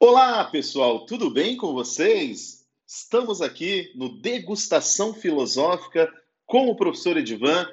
Olá, 0.00 0.44
pessoal, 0.44 1.04
tudo 1.06 1.28
bem 1.28 1.56
com 1.56 1.72
vocês? 1.72 2.64
Estamos 2.86 3.42
aqui 3.42 3.90
no 3.96 4.08
Degustação 4.20 5.12
Filosófica 5.12 6.08
com 6.46 6.68
o 6.68 6.76
professor 6.76 7.16
Edivan 7.16 7.68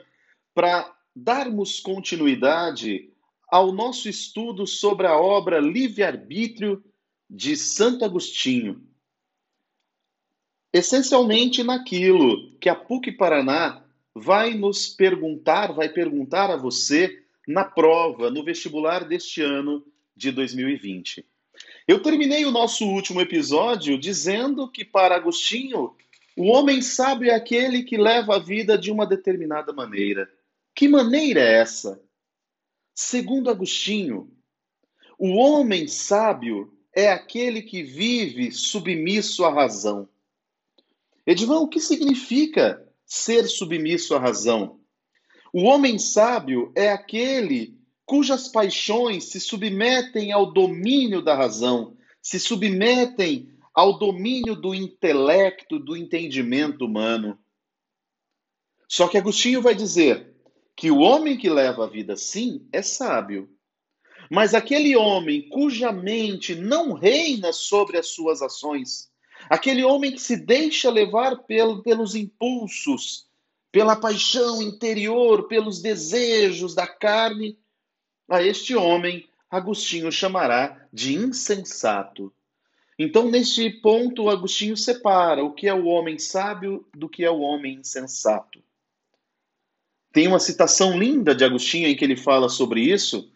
para 0.52 0.92
darmos 1.16 1.80
continuidade 1.80 3.14
ao 3.48 3.72
nosso 3.72 4.10
estudo 4.10 4.66
sobre 4.66 5.06
a 5.06 5.16
obra 5.16 5.60
Livre-Arbítrio 5.60 6.84
de 7.30 7.56
Santo 7.56 8.04
Agostinho. 8.04 8.84
Essencialmente 10.74 11.64
naquilo 11.64 12.58
que 12.58 12.70
a 12.70 12.76
PUC 12.76 13.12
Paraná 13.12 13.86
vai 14.16 14.56
nos 14.56 14.90
perguntar, 14.90 15.74
vai 15.74 15.90
perguntar 15.90 16.50
a 16.50 16.58
você 16.58 17.24
na 17.48 17.64
prova, 17.64 18.32
no 18.32 18.44
vestibular 18.44 19.08
deste 19.08 19.44
ano 19.44 19.86
de 20.18 20.32
2020. 20.32 21.24
Eu 21.88 22.02
terminei 22.02 22.46
o 22.46 22.52
nosso 22.52 22.86
último 22.86 23.22
episódio 23.22 23.98
dizendo 23.98 24.68
que, 24.68 24.84
para 24.84 25.16
Agostinho, 25.16 25.96
o 26.36 26.48
homem 26.48 26.82
sábio 26.82 27.30
é 27.30 27.36
aquele 27.36 27.84
que 27.84 27.96
leva 27.96 28.36
a 28.36 28.40
vida 28.40 28.76
de 28.76 28.92
uma 28.92 29.06
determinada 29.06 29.72
maneira. 29.72 30.28
Que 30.74 30.88
maneira 30.88 31.40
é 31.40 31.60
essa? 31.60 32.02
Segundo 32.94 33.52
Agostinho, 33.52 34.32
o 35.20 35.36
homem 35.36 35.88
sábio 35.88 36.74
é 36.92 37.12
aquele 37.12 37.62
que 37.62 37.84
vive 37.84 38.52
submisso 38.52 39.46
à 39.46 39.54
razão. 39.54 40.10
Edivão, 41.26 41.64
o 41.64 41.68
que 41.68 41.80
significa 41.80 42.84
ser 43.06 43.46
submisso 43.48 44.16
à 44.16 44.20
razão? 44.20 44.80
O 45.54 45.64
homem 45.64 46.00
sábio 46.00 46.72
é 46.76 46.90
aquele 46.90 47.78
cujas 48.06 48.48
paixões 48.48 49.26
se 49.26 49.40
submetem 49.40 50.32
ao 50.32 50.52
domínio 50.52 51.22
da 51.22 51.36
razão, 51.36 51.98
se 52.22 52.40
submetem 52.40 53.50
ao 53.74 53.98
domínio 53.98 54.56
do 54.56 54.74
intelecto, 54.74 55.80
do 55.80 55.98
entendimento 55.98 56.86
humano. 56.86 57.38
Só 58.88 59.08
que 59.08 59.18
Agostinho 59.18 59.62
vai 59.62 59.76
dizer 59.76 60.34
que 60.76 60.92
o 60.92 61.00
homem 61.00 61.38
que 61.38 61.50
leva 61.50 61.86
a 61.86 61.90
vida 61.90 62.14
assim 62.14 62.68
é 62.72 62.82
sábio. 62.82 63.50
Mas 64.30 64.54
aquele 64.54 64.96
homem 64.96 65.48
cuja 65.50 65.92
mente 65.92 66.56
não 66.56 66.94
reina 66.94 67.52
sobre 67.54 67.98
as 67.98 68.08
suas 68.08 68.42
ações, 68.42 69.10
aquele 69.50 69.84
homem 69.84 70.12
que 70.12 70.22
se 70.22 70.36
deixa 70.36 70.90
levar 70.90 71.44
pelo, 71.44 71.84
pelos 71.84 72.16
impulsos, 72.16 73.28
pela 73.72 73.96
paixão 73.96 74.62
interior, 74.62 75.48
pelos 75.48 75.82
desejos 75.82 76.74
da 76.74 76.88
carne, 76.88 77.58
a 78.30 78.42
este 78.42 78.76
homem 78.76 79.28
Agostinho 79.50 80.12
chamará 80.12 80.88
de 80.92 81.16
insensato. 81.16 82.34
Então, 82.98 83.30
neste 83.30 83.70
ponto, 83.70 84.30
Agostinho 84.30 84.76
separa 84.76 85.44
o 85.44 85.54
que 85.54 85.68
é 85.68 85.74
o 85.74 85.86
homem 85.86 86.18
sábio 86.18 86.86
do 86.96 87.10
que 87.10 87.24
é 87.24 87.30
o 87.30 87.40
homem 87.40 87.76
insensato. 87.76 88.64
Tem 90.12 90.28
uma 90.28 90.40
citação 90.40 90.98
linda 90.98 91.36
de 91.36 91.44
Agostinho 91.44 91.88
em 91.88 91.96
que 91.96 92.06
ele 92.06 92.16
fala 92.16 92.48
sobre 92.48 92.82
isso, 92.82 93.30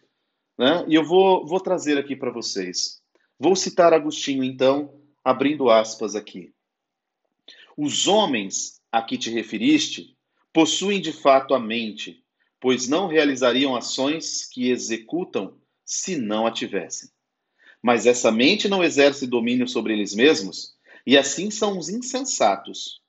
né? 0.56 0.84
e 0.88 0.94
eu 0.94 1.04
vou, 1.04 1.46
vou 1.46 1.60
trazer 1.60 1.98
aqui 1.98 2.16
para 2.16 2.30
vocês. 2.30 3.02
Vou 3.38 3.54
citar 3.54 3.92
Agostinho, 3.92 4.42
então, 4.42 4.94
abrindo 5.22 5.70
aspas 5.70 6.14
aqui. 6.14 6.52
Os 7.76 8.06
homens 8.06 8.80
a 8.90 9.02
que 9.02 9.16
te 9.16 9.30
referiste 9.30 10.16
possuem 10.52 11.00
de 11.00 11.12
fato 11.12 11.54
a 11.54 11.60
mente, 11.60 12.24
pois 12.60 12.86
não 12.86 13.08
realizariam 13.08 13.74
ações 13.74 14.46
que 14.46 14.70
executam 14.70 15.58
se 15.84 16.16
não 16.16 16.46
a 16.46 16.52
tivessem. 16.52 17.08
Mas 17.82 18.04
essa 18.04 18.30
mente 18.30 18.68
não 18.68 18.84
exerce 18.84 19.26
domínio 19.26 19.66
sobre 19.66 19.94
eles 19.94 20.14
mesmos, 20.14 20.76
e 21.06 21.16
assim 21.16 21.50
são 21.50 21.78
os 21.78 21.88
insensatos. 21.88 23.00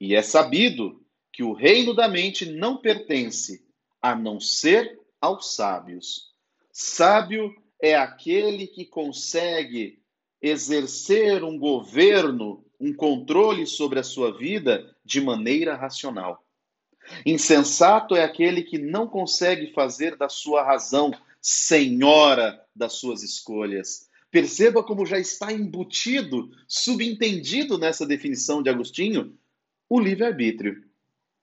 E 0.00 0.14
é 0.14 0.22
sabido 0.22 1.04
que 1.32 1.42
o 1.42 1.52
reino 1.52 1.94
da 1.94 2.08
mente 2.08 2.46
não 2.46 2.78
pertence 2.78 3.62
a 4.00 4.14
não 4.14 4.40
ser 4.40 4.98
aos 5.20 5.54
sábios. 5.54 6.32
Sábio 6.72 7.54
é 7.80 7.94
aquele 7.94 8.66
que 8.66 8.86
consegue 8.86 10.02
exercer 10.40 11.44
um 11.44 11.58
governo, 11.58 12.64
um 12.80 12.94
controle 12.94 13.66
sobre 13.66 13.98
a 13.98 14.04
sua 14.04 14.36
vida 14.36 14.96
de 15.04 15.20
maneira 15.20 15.74
racional. 15.74 16.45
Insensato 17.24 18.14
é 18.14 18.24
aquele 18.24 18.62
que 18.62 18.78
não 18.78 19.06
consegue 19.06 19.72
fazer 19.72 20.16
da 20.16 20.28
sua 20.28 20.62
razão 20.62 21.12
senhora 21.40 22.60
das 22.74 22.94
suas 22.94 23.22
escolhas. 23.22 24.08
Perceba 24.30 24.82
como 24.82 25.06
já 25.06 25.18
está 25.18 25.52
embutido, 25.52 26.50
subentendido 26.66 27.78
nessa 27.78 28.06
definição 28.06 28.62
de 28.62 28.68
Agostinho, 28.68 29.38
o 29.88 30.00
livre-arbítrio. 30.00 30.84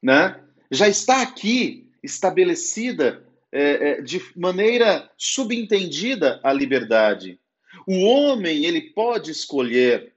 Né? 0.01 0.39
Já 0.69 0.87
está 0.89 1.21
aqui 1.21 1.89
estabelecida 2.03 3.25
é, 3.51 3.61
é, 3.61 4.01
de 4.01 4.21
maneira 4.35 5.09
subentendida 5.17 6.39
a 6.43 6.51
liberdade. 6.51 7.39
O 7.87 8.03
homem 8.03 8.65
ele 8.65 8.81
pode 8.81 9.31
escolher, 9.31 10.13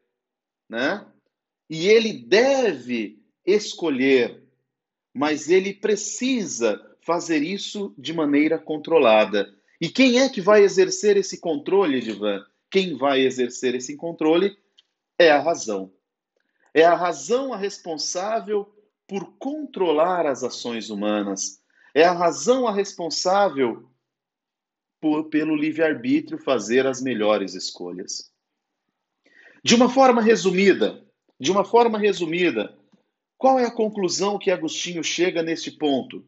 né? 0.69 1.07
E 1.69 1.87
ele 1.89 2.13
deve 2.13 3.23
escolher 3.45 4.43
mas 5.16 5.49
ele 5.49 5.72
precisa 5.72 6.78
fazer 7.00 7.43
isso 7.43 7.94
de 7.97 8.12
maneira 8.12 8.59
controlada. 8.59 9.50
E 9.81 9.88
quem 9.88 10.21
é 10.21 10.28
que 10.28 10.43
vai 10.43 10.62
exercer 10.62 11.16
esse 11.16 11.41
controle, 11.41 12.03
Divan? 12.03 12.44
Quem 12.71 12.94
vai 12.99 13.22
exercer 13.22 13.75
esse 13.75 13.97
controle 13.97 14.59
é 15.19 15.31
a 15.31 15.41
razão. 15.41 15.91
É 16.75 16.84
a 16.84 16.94
razão 16.94 17.54
a 17.54 17.56
responsável 17.56 18.71
por 19.09 19.38
controlar 19.38 20.27
as 20.27 20.44
ações 20.44 20.91
humanas. 20.91 21.62
É 21.94 22.04
a 22.04 22.12
razão 22.12 22.69
a 22.69 22.72
responsável 22.75 23.88
por, 25.00 25.31
pelo 25.31 25.56
livre-arbítrio 25.56 26.37
fazer 26.37 26.87
as 26.87 27.00
melhores 27.00 27.54
escolhas. 27.54 28.31
De 29.65 29.75
uma 29.75 29.88
forma 29.88 30.21
resumida, 30.21 31.03
de 31.41 31.50
uma 31.50 31.65
forma 31.65 31.98
resumida, 31.98 32.77
qual 33.39 33.59
é 33.59 33.67
a 33.67 33.71
conclusão 33.71 34.39
que 34.39 34.51
Agostinho 34.51 35.05
chega 35.05 35.43
neste 35.43 35.71
ponto? 35.71 36.27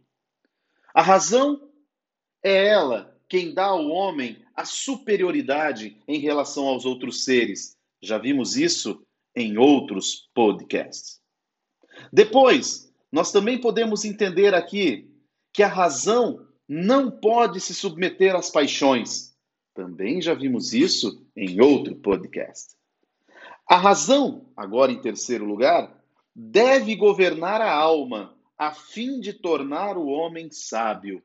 A 0.94 1.02
razão 1.02 1.70
é 2.42 2.66
ela 2.68 3.16
quem 3.28 3.52
dá 3.52 3.66
ao 3.66 3.86
homem 3.88 4.42
a 4.54 4.64
superioridade 4.64 6.00
em 6.08 6.18
relação 6.18 6.66
aos 6.66 6.84
outros 6.84 7.24
seres. 7.24 7.76
Já 8.02 8.18
vimos 8.18 8.56
isso 8.56 9.06
em 9.34 9.58
outros 9.58 10.28
podcasts. 10.34 11.20
Depois, 12.12 12.92
nós 13.10 13.32
também 13.32 13.60
podemos 13.60 14.04
entender 14.04 14.54
aqui 14.54 15.10
que 15.52 15.62
a 15.62 15.68
razão 15.68 16.46
não 16.68 17.10
pode 17.10 17.60
se 17.60 17.74
submeter 17.74 18.34
às 18.34 18.50
paixões. 18.50 19.34
Também 19.74 20.20
já 20.20 20.34
vimos 20.34 20.72
isso 20.72 21.26
em 21.36 21.60
outro 21.60 21.96
podcast. 21.96 22.76
A 23.66 23.76
razão, 23.76 24.50
agora 24.56 24.92
em 24.92 25.00
terceiro 25.00 25.44
lugar, 25.44 25.97
deve 26.40 26.94
governar 26.94 27.60
a 27.60 27.72
alma, 27.72 28.32
a 28.56 28.72
fim 28.72 29.18
de 29.18 29.32
tornar 29.32 29.96
o 29.96 30.06
homem 30.06 30.48
sábio. 30.52 31.20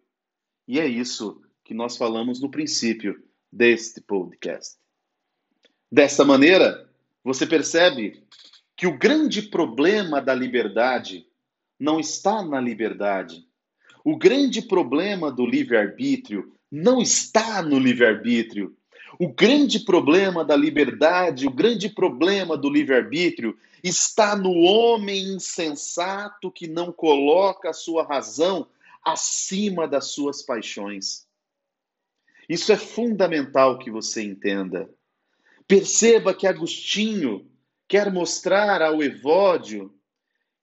E 0.68 0.80
é 0.80 0.88
isso 0.88 1.40
que 1.64 1.72
nós 1.72 1.96
falamos 1.96 2.42
no 2.42 2.50
princípio 2.50 3.24
deste 3.52 4.02
podcast. 4.02 4.76
Desta 5.92 6.26
maneira, 6.26 6.90
você 7.24 7.46
percebe 7.46 8.24
que 8.76 8.88
o 8.88 8.98
grande 8.98 9.44
problema 9.44 10.20
da 10.20 10.34
liberdade 10.34 11.28
não 11.80 12.00
está 12.00 12.44
na 12.44 12.60
liberdade. 12.60 13.48
O 14.04 14.18
grande 14.18 14.64
problema 14.64 15.32
do 15.32 15.46
livre-arbítrio 15.46 16.52
não 16.72 17.00
está 17.00 17.62
no 17.62 17.78
livre-arbítrio. 17.78 18.76
O 19.20 19.28
grande 19.28 19.80
problema 19.80 20.44
da 20.44 20.56
liberdade, 20.56 21.48
o 21.48 21.52
grande 21.52 21.90
problema 21.90 22.58
do 22.58 22.70
livre-arbítrio 22.70 23.58
está 23.84 24.36
no 24.36 24.52
homem 24.52 25.36
insensato 25.36 26.52
que 26.52 26.68
não 26.68 26.92
coloca 26.92 27.70
a 27.70 27.74
sua 27.74 28.04
razão 28.04 28.68
acima 29.04 29.88
das 29.88 30.08
suas 30.08 30.42
paixões. 30.42 31.28
Isso 32.48 32.72
é 32.72 32.78
fundamental 32.78 33.78
que 33.78 33.92
você 33.92 34.24
entenda. 34.24 34.90
Perceba 35.68 36.34
que 36.34 36.48
Agostinho 36.48 37.50
quer 37.88 38.12
mostrar 38.12 38.82
ao 38.82 39.04
Evódio 39.04 39.94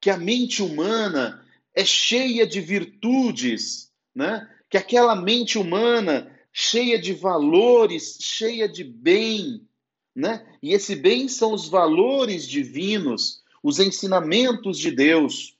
que 0.00 0.10
a 0.10 0.16
mente 0.16 0.62
humana 0.62 1.44
é 1.74 1.84
cheia 1.84 2.46
de 2.46 2.60
virtudes, 2.60 3.92
né? 4.14 4.48
que 4.68 4.76
aquela 4.76 5.14
mente 5.14 5.58
humana 5.58 6.34
cheia 6.52 6.98
de 6.98 7.12
valores, 7.12 8.18
cheia 8.20 8.68
de 8.68 8.84
bem, 8.84 9.66
né? 10.14 10.46
E 10.62 10.72
esse 10.72 10.96
bem 10.96 11.28
são 11.28 11.52
os 11.52 11.68
valores 11.68 12.46
divinos, 12.46 13.42
os 13.62 13.78
ensinamentos 13.78 14.78
de 14.78 14.90
Deus. 14.90 15.56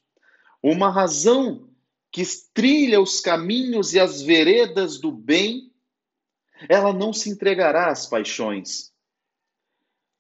Uma 0.63 0.91
razão 0.91 1.69
que 2.11 2.23
trilha 2.53 3.01
os 3.01 3.21
caminhos 3.21 3.95
e 3.95 4.01
as 4.01 4.21
veredas 4.21 4.99
do 4.99 5.13
bem, 5.13 5.73
ela 6.69 6.93
não 6.93 7.13
se 7.13 7.31
entregará 7.31 7.91
às 7.91 8.07
paixões. 8.07 8.93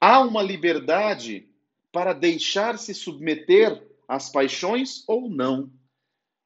Há 0.00 0.20
uma 0.20 0.42
liberdade 0.42 1.48
para 1.92 2.12
deixar-se 2.12 2.94
submeter 2.94 3.86
às 4.08 4.30
paixões 4.30 5.04
ou 5.06 5.28
não. 5.28 5.70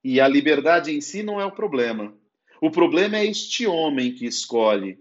E 0.02 0.20
a 0.20 0.26
liberdade 0.26 0.90
em 0.90 1.00
si 1.00 1.22
não 1.22 1.40
é 1.40 1.46
o 1.46 1.52
problema. 1.52 2.14
O 2.60 2.70
problema 2.70 3.18
é 3.18 3.26
este 3.26 3.66
homem 3.66 4.14
que 4.14 4.26
escolhe. 4.26 4.98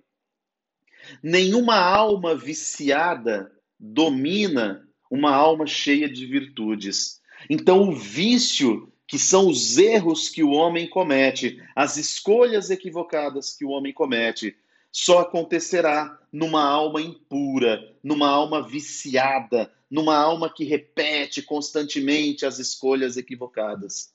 Nenhuma 1.22 1.76
alma 1.76 2.36
viciada 2.36 3.52
domina 3.80 4.88
uma 5.10 5.32
alma 5.36 5.68
cheia 5.68 6.10
de 6.10 6.26
virtudes. 6.26 7.22
Então, 7.50 7.90
o 7.90 7.92
vício, 7.92 8.92
que 9.06 9.20
são 9.20 9.48
os 9.48 9.78
erros 9.78 10.30
que 10.30 10.44
o 10.44 10.52
homem 10.52 10.90
comete, 10.90 11.62
as 11.76 11.98
escolhas 11.98 12.70
equivocadas 12.70 13.56
que 13.56 13.66
o 13.66 13.70
homem 13.70 13.94
comete, 13.94 14.56
só 14.92 15.20
acontecerá 15.20 16.20
numa 16.32 16.64
alma 16.64 17.02
impura, 17.02 17.80
numa 18.04 18.30
alma 18.30 18.68
viciada, 18.68 19.72
numa 19.90 20.16
alma 20.16 20.52
que 20.52 20.64
repete 20.64 21.42
constantemente 21.42 22.46
as 22.46 22.60
escolhas 22.60 23.18
equivocadas. 23.18 24.13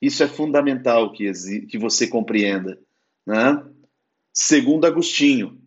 Isso 0.00 0.22
é 0.22 0.28
fundamental 0.28 1.12
que, 1.12 1.30
que 1.66 1.78
você 1.78 2.06
compreenda. 2.06 2.78
Né? 3.26 3.64
Segundo 4.32 4.86
Agostinho, 4.86 5.60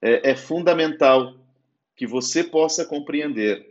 é, 0.00 0.30
é 0.30 0.36
fundamental 0.36 1.34
que 1.94 2.06
você 2.06 2.42
possa 2.42 2.84
compreender 2.84 3.64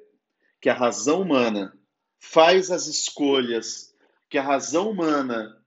que 0.62 0.70
a 0.70 0.74
razão 0.74 1.22
humana 1.22 1.78
faz 2.20 2.70
as 2.70 2.88
escolhas, 2.88 3.96
que 4.30 4.38
a 4.38 4.44
razão 4.44 4.92
humana 4.92 5.58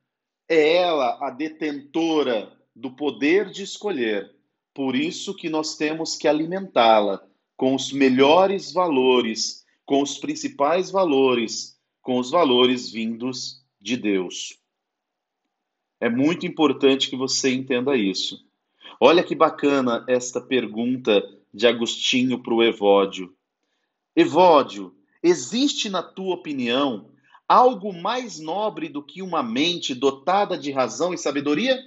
é 0.48 0.76
ela 0.76 1.18
a 1.20 1.30
detentora 1.30 2.52
do 2.74 2.92
poder 2.92 3.50
de 3.50 3.64
escolher. 3.64 4.32
Por 4.72 4.94
isso 4.94 5.34
que 5.34 5.48
nós 5.48 5.76
temos 5.76 6.16
que 6.16 6.28
alimentá-la 6.28 7.24
com 7.56 7.74
os 7.74 7.92
melhores 7.92 8.72
valores, 8.72 9.64
com 9.84 10.02
os 10.02 10.18
principais 10.18 10.90
valores, 10.90 11.78
com 12.00 12.18
os 12.18 12.30
valores 12.30 12.90
vindos 12.90 13.63
de 13.84 13.98
Deus. 13.98 14.58
É 16.00 16.08
muito 16.08 16.46
importante 16.46 17.10
que 17.10 17.16
você 17.16 17.52
entenda 17.52 17.94
isso. 17.94 18.42
Olha 18.98 19.22
que 19.22 19.34
bacana 19.34 20.02
esta 20.08 20.40
pergunta 20.40 21.22
de 21.52 21.66
Agostinho 21.66 22.42
para 22.42 22.54
o 22.54 22.62
Evódio. 22.62 23.36
Evódio, 24.16 24.96
existe 25.22 25.90
na 25.90 26.02
tua 26.02 26.34
opinião 26.34 27.10
algo 27.46 27.92
mais 27.92 28.40
nobre 28.40 28.88
do 28.88 29.02
que 29.02 29.20
uma 29.20 29.42
mente 29.42 29.94
dotada 29.94 30.56
de 30.56 30.72
razão 30.72 31.12
e 31.12 31.18
sabedoria? 31.18 31.78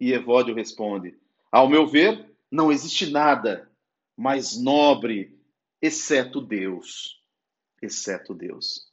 E 0.00 0.12
Evódio 0.12 0.52
responde: 0.52 1.16
Ao 1.52 1.68
meu 1.68 1.86
ver, 1.86 2.28
não 2.50 2.72
existe 2.72 3.06
nada 3.06 3.70
mais 4.16 4.60
nobre, 4.60 5.38
exceto 5.80 6.40
Deus. 6.40 7.22
Exceto 7.80 8.34
Deus. 8.34 8.92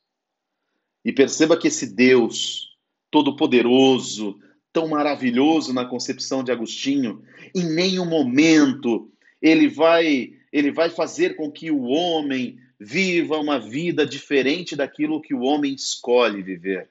E 1.03 1.11
perceba 1.11 1.57
que 1.57 1.67
esse 1.67 1.93
Deus 1.93 2.77
todo-poderoso, 3.09 4.39
tão 4.71 4.87
maravilhoso 4.87 5.73
na 5.73 5.85
concepção 5.85 6.43
de 6.43 6.51
Agostinho, 6.51 7.23
em 7.53 7.63
nenhum 7.63 8.05
momento 8.05 9.11
ele 9.41 9.67
vai 9.67 10.33
ele 10.51 10.71
vai 10.71 10.89
fazer 10.89 11.37
com 11.37 11.49
que 11.49 11.71
o 11.71 11.83
homem 11.83 12.59
viva 12.77 13.37
uma 13.37 13.57
vida 13.57 14.05
diferente 14.05 14.75
daquilo 14.75 15.21
que 15.21 15.33
o 15.33 15.41
homem 15.41 15.73
escolhe 15.73 16.41
viver. 16.41 16.89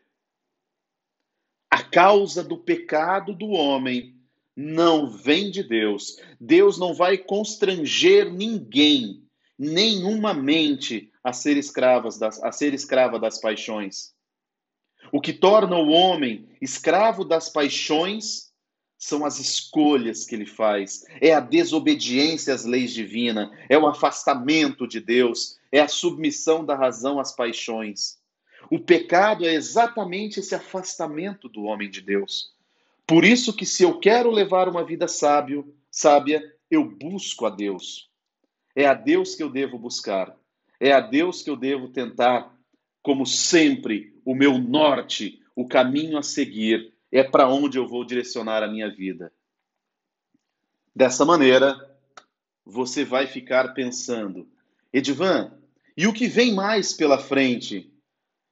A 1.71 1.83
causa 1.83 2.43
do 2.43 2.57
pecado 2.57 3.35
do 3.35 3.49
homem 3.51 4.17
não 4.57 5.11
vem 5.11 5.51
de 5.51 5.63
Deus. 5.63 6.19
Deus 6.41 6.79
não 6.79 6.95
vai 6.95 7.19
constranger 7.19 8.33
ninguém, 8.33 9.23
nenhuma 9.61 10.33
mente 10.33 11.13
a 11.23 11.35
ser 11.35 11.59
escravas 11.59 12.19
das, 12.19 12.43
a 12.43 12.51
ser 12.51 12.73
escrava 12.73 13.19
das 13.19 13.39
paixões. 13.39 14.15
O 15.13 15.21
que 15.21 15.35
torna 15.35 15.77
o 15.77 15.91
homem 15.91 16.49
escravo 16.63 17.27
das 17.27 17.51
paixões 17.51 18.51
são 18.97 19.23
as 19.23 19.39
escolhas 19.39 20.25
que 20.25 20.35
ele 20.35 20.47
faz, 20.47 21.05
é 21.21 21.35
a 21.35 21.41
desobediência 21.41 22.55
às 22.55 22.65
leis 22.65 22.93
divinas, 22.93 23.51
é 23.69 23.77
o 23.77 23.87
afastamento 23.87 24.89
de 24.89 24.99
Deus, 24.99 25.59
é 25.71 25.81
a 25.81 25.89
submissão 25.89 26.65
da 26.65 26.75
razão 26.75 27.21
às 27.21 27.37
paixões. 27.37 28.19
O 28.71 28.79
pecado 28.79 29.47
é 29.47 29.53
exatamente 29.53 30.41
esse 30.41 30.55
afastamento 30.55 31.51
do 31.51 31.65
homem 31.65 31.91
de 31.91 32.01
Deus. 32.01 32.55
Por 33.07 33.27
isso 33.27 33.55
que 33.55 33.67
se 33.67 33.83
eu 33.83 33.99
quero 33.99 34.31
levar 34.31 34.69
uma 34.69 34.85
vida 34.85 35.07
sábio, 35.07 35.75
sábia, 35.91 36.43
eu 36.71 36.85
busco 36.85 37.45
a 37.45 37.51
Deus. 37.51 38.10
É 38.75 38.87
a 38.87 38.95
Deus 38.95 39.35
que 39.35 39.43
eu 39.43 39.51
devo 39.51 39.79
buscar. 39.79 40.37
É 40.79 40.93
a 40.93 41.01
Deus 41.01 41.43
que 41.43 41.51
eu 41.51 41.57
devo 41.57 41.89
tentar, 41.89 42.55
como 43.03 43.27
sempre, 43.27 44.15
o 44.25 44.35
meu 44.35 44.59
norte, 44.59 45.41
o 45.55 45.67
caminho 45.67 46.17
a 46.17 46.23
seguir, 46.23 46.93
é 47.13 47.23
para 47.23 47.49
onde 47.49 47.79
eu 47.79 47.87
vou 47.87 48.05
direcionar 48.05 48.63
a 48.63 48.69
minha 48.69 48.89
vida. 48.89 49.33
Dessa 50.95 51.25
maneira, 51.25 51.77
você 52.65 53.05
vai 53.05 53.27
ficar 53.27 53.75
pensando, 53.75 54.49
Edivan, 54.93 55.53
e 55.97 56.07
o 56.07 56.13
que 56.13 56.27
vem 56.29 56.55
mais 56.55 56.93
pela 56.93 57.19
frente? 57.19 57.93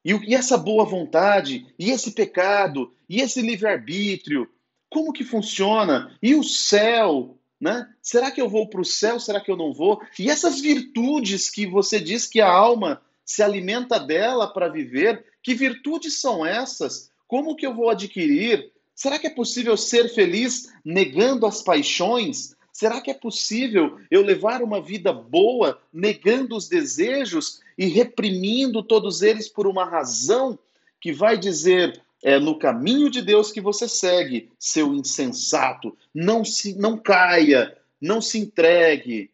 E, 0.04 0.12
e 0.12 0.34
essa 0.34 0.56
boa 0.56 0.84
vontade, 0.84 1.66
e 1.78 1.90
esse 1.90 2.12
pecado, 2.12 2.92
e 3.08 3.20
esse 3.20 3.40
livre-arbítrio, 3.40 4.50
como 4.90 5.12
que 5.12 5.24
funciona? 5.24 6.16
E 6.22 6.34
o 6.34 6.42
céu, 6.42 7.37
né? 7.60 7.88
Será 8.00 8.30
que 8.30 8.40
eu 8.40 8.48
vou 8.48 8.68
para 8.68 8.80
o 8.80 8.84
céu? 8.84 9.18
Será 9.18 9.40
que 9.40 9.50
eu 9.50 9.56
não 9.56 9.72
vou? 9.72 10.00
E 10.18 10.30
essas 10.30 10.60
virtudes 10.60 11.50
que 11.50 11.66
você 11.66 11.98
diz 11.98 12.26
que 12.26 12.40
a 12.40 12.50
alma 12.50 13.02
se 13.24 13.42
alimenta 13.42 13.98
dela 13.98 14.46
para 14.46 14.68
viver, 14.68 15.24
que 15.42 15.54
virtudes 15.54 16.20
são 16.20 16.46
essas? 16.46 17.10
Como 17.26 17.56
que 17.56 17.66
eu 17.66 17.74
vou 17.74 17.90
adquirir? 17.90 18.72
Será 18.94 19.18
que 19.18 19.26
é 19.26 19.30
possível 19.30 19.76
ser 19.76 20.08
feliz 20.08 20.72
negando 20.84 21.46
as 21.46 21.62
paixões? 21.62 22.56
Será 22.72 23.00
que 23.00 23.10
é 23.10 23.14
possível 23.14 23.98
eu 24.10 24.22
levar 24.22 24.62
uma 24.62 24.80
vida 24.80 25.12
boa 25.12 25.80
negando 25.92 26.56
os 26.56 26.68
desejos 26.68 27.60
e 27.76 27.86
reprimindo 27.86 28.82
todos 28.82 29.20
eles 29.20 29.48
por 29.48 29.66
uma 29.66 29.84
razão 29.84 30.58
que 31.00 31.12
vai 31.12 31.36
dizer 31.36 32.00
é 32.22 32.38
no 32.38 32.58
caminho 32.58 33.10
de 33.10 33.22
Deus 33.22 33.52
que 33.52 33.60
você 33.60 33.88
segue, 33.88 34.50
seu 34.58 34.92
insensato. 34.94 35.96
Não 36.14 36.44
se 36.44 36.74
não 36.76 36.98
caia, 36.98 37.76
não 38.00 38.20
se 38.20 38.38
entregue. 38.38 39.30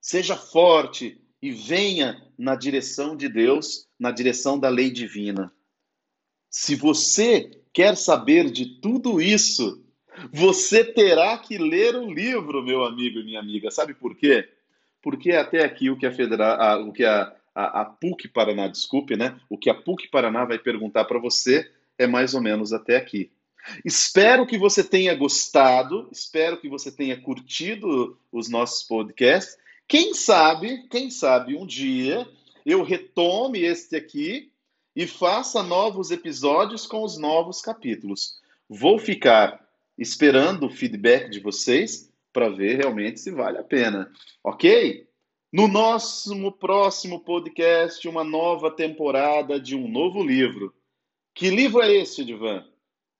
Seja 0.00 0.36
forte 0.36 1.20
e 1.40 1.50
venha 1.50 2.22
na 2.38 2.54
direção 2.54 3.16
de 3.16 3.28
Deus, 3.28 3.88
na 3.98 4.10
direção 4.10 4.58
da 4.58 4.68
lei 4.68 4.90
divina. 4.90 5.52
Se 6.48 6.76
você 6.76 7.50
quer 7.72 7.96
saber 7.96 8.50
de 8.50 8.80
tudo 8.80 9.20
isso, 9.20 9.84
você 10.32 10.84
terá 10.84 11.36
que 11.38 11.58
ler 11.58 11.96
o 11.96 12.12
livro, 12.12 12.62
meu 12.62 12.84
amigo 12.84 13.18
e 13.18 13.24
minha 13.24 13.40
amiga. 13.40 13.70
Sabe 13.70 13.94
por 13.94 14.14
quê? 14.16 14.48
Porque 15.00 15.32
até 15.32 15.64
aqui 15.64 15.90
o 15.90 15.96
que 15.96 16.06
a, 16.06 16.12
Federal, 16.12 16.86
o 16.86 16.92
que 16.92 17.04
a, 17.04 17.34
a, 17.54 17.80
a 17.80 17.84
PUC 17.84 18.28
Paraná, 18.28 18.68
desculpe, 18.68 19.16
né? 19.16 19.40
O 19.48 19.58
que 19.58 19.70
a 19.70 19.74
PUC 19.74 20.08
Paraná 20.08 20.44
vai 20.44 20.58
perguntar 20.58 21.04
para 21.06 21.18
você 21.18 21.68
é 22.02 22.06
mais 22.06 22.34
ou 22.34 22.40
menos 22.40 22.72
até 22.72 22.96
aqui. 22.96 23.30
Espero 23.84 24.46
que 24.46 24.58
você 24.58 24.82
tenha 24.82 25.14
gostado, 25.14 26.08
espero 26.10 26.60
que 26.60 26.68
você 26.68 26.90
tenha 26.90 27.20
curtido 27.20 28.18
os 28.30 28.48
nossos 28.48 28.82
podcasts. 28.82 29.56
Quem 29.86 30.14
sabe, 30.14 30.86
quem 30.88 31.10
sabe 31.10 31.56
um 31.56 31.66
dia 31.66 32.26
eu 32.64 32.82
retome 32.82 33.60
este 33.60 33.96
aqui 33.96 34.52
e 34.94 35.06
faça 35.06 35.62
novos 35.62 36.10
episódios 36.10 36.86
com 36.86 37.02
os 37.02 37.18
novos 37.18 37.60
capítulos. 37.60 38.40
Vou 38.68 38.98
ficar 38.98 39.66
esperando 39.98 40.66
o 40.66 40.70
feedback 40.70 41.28
de 41.28 41.40
vocês 41.40 42.10
para 42.32 42.48
ver 42.48 42.78
realmente 42.78 43.20
se 43.20 43.30
vale 43.30 43.58
a 43.58 43.64
pena, 43.64 44.10
ok? 44.42 45.06
No 45.52 45.68
nosso 45.68 46.50
próximo 46.52 47.20
podcast, 47.20 48.08
uma 48.08 48.24
nova 48.24 48.70
temporada 48.70 49.60
de 49.60 49.76
um 49.76 49.86
novo 49.86 50.24
livro. 50.24 50.72
Que 51.34 51.50
livro 51.50 51.82
é 51.82 51.92
esse, 51.92 52.24
Divan? 52.24 52.64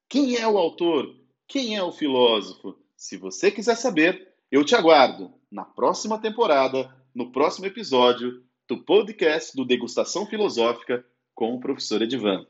Quem 0.07 0.35
é 0.37 0.47
o 0.47 0.57
autor? 0.57 1.15
Quem 1.47 1.75
é 1.75 1.83
o 1.83 1.91
filósofo? 1.91 2.77
Se 2.95 3.17
você 3.17 3.49
quiser 3.49 3.75
saber, 3.75 4.33
eu 4.51 4.63
te 4.63 4.75
aguardo 4.75 5.33
na 5.51 5.65
próxima 5.65 6.19
temporada, 6.19 6.95
no 7.13 7.31
próximo 7.31 7.65
episódio 7.65 8.43
do 8.67 8.83
podcast 8.83 9.55
do 9.55 9.65
Degustação 9.65 10.25
Filosófica 10.25 11.05
com 11.33 11.53
o 11.55 11.59
professor 11.59 12.01
Edivan. 12.01 12.45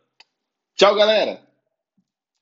Tchau, 0.76 0.96
galera! 0.96 1.53